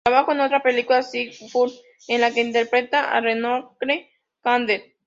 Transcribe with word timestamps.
Trabajó 0.03 0.31
en 0.31 0.39
otra 0.39 0.63
película, 0.63 1.05
"Big 1.13 1.31
Sur", 1.31 1.69
en 2.07 2.21
la 2.21 2.31
que 2.33 2.41
interpreta 2.41 3.11
a 3.11 3.21
Lenore 3.21 3.67
Kandel. 4.41 4.95